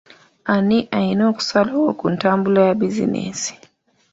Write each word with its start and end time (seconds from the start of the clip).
Ani 0.53 0.79
alina 0.95 1.23
okusalawo 1.31 1.87
ku 1.99 2.05
ntambula 2.13 2.59
ya 2.67 2.73
bizinensi? 2.79 3.51